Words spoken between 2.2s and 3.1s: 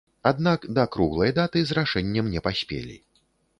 не паспелі.